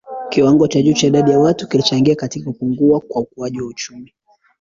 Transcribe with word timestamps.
Kiwango 0.29 0.67
cha 0.67 0.81
juu 0.81 0.93
cha 0.93 1.07
idadi 1.07 1.31
ya 1.31 1.39
watu 1.39 1.67
kilichangia 1.67 2.15
katika 2.15 2.45
kupungua 2.51 2.99
kwa 2.99 3.21
ukuaji 3.21 3.61
wa 3.61 3.67
uchumi. 3.67 4.13